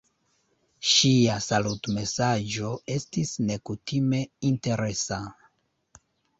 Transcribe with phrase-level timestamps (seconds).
[0.91, 5.23] Ŝia salutmesaĝo estis nekutime interesa.